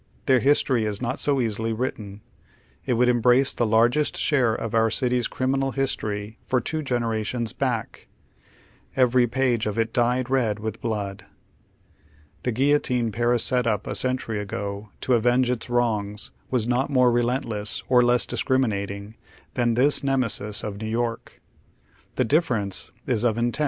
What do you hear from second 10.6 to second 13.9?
blood. The guillotine Paris set up